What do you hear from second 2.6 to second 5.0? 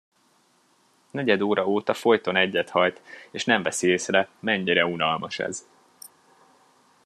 hajt, és nem veszi észre, mennyire